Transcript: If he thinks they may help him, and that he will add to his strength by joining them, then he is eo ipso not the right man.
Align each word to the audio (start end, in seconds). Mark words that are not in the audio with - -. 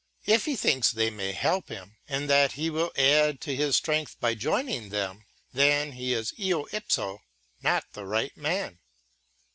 If 0.25 0.45
he 0.45 0.55
thinks 0.55 0.89
they 0.89 1.11
may 1.11 1.31
help 1.31 1.69
him, 1.69 1.95
and 2.09 2.27
that 2.27 2.53
he 2.53 2.71
will 2.71 2.91
add 2.97 3.39
to 3.41 3.55
his 3.55 3.75
strength 3.75 4.19
by 4.19 4.33
joining 4.33 4.89
them, 4.89 5.27
then 5.53 5.91
he 5.91 6.11
is 6.11 6.33
eo 6.39 6.65
ipso 6.71 7.21
not 7.61 7.85
the 7.93 8.07
right 8.07 8.35
man. 8.35 8.79